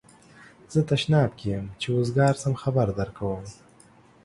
زه 0.73 0.79
تشناب 0.89 1.31
کی 1.39 1.47
یم 1.53 1.65
چی 1.79 1.87
اوزګار 1.93 2.33
شم 2.41 2.53
خبر 2.61 2.87
درکوم 2.99 3.43